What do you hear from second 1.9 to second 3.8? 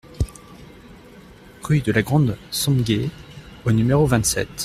la Grande Somgué au